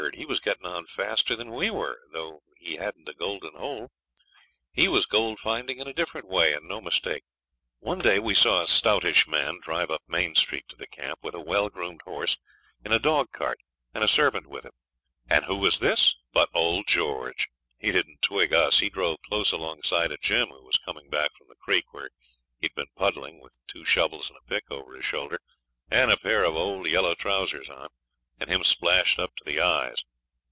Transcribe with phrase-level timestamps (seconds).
[0.15, 3.91] he was getting on faster than we were, though he hadn't a golden hole.
[4.71, 7.21] He was gold finding in a different way, and no mistake.
[7.81, 11.35] One day we saw a stoutish man drive up Main Street to the camp, with
[11.35, 12.39] a well groomed horse,
[12.83, 13.59] in a dogcart,
[13.93, 14.71] and a servant with him;
[15.29, 17.47] and who was this but old George?
[17.77, 18.79] He didn't twig us.
[18.79, 22.09] He drove close alongside of Jim, who was coming back from the creek, where
[22.59, 25.39] he'd been puddling, with two shovels and a pick over his shoulder,
[25.91, 27.87] and a pair of old yellow trousers on,
[28.39, 30.03] and him splashed up to the eyes.